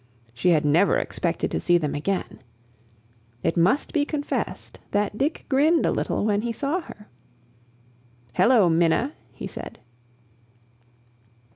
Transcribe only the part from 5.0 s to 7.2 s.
Dick grinned a little when he saw her.